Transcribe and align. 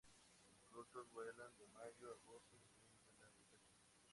Los 0.49 0.73
adultos 0.73 1.11
vuelan 1.13 1.35
de 1.59 1.67
mayo 1.67 2.09
a 2.09 2.15
agosto, 2.23 2.57
dependiendo 2.57 3.05
de 3.13 3.19
la 3.19 3.27
ubicación. 3.27 3.61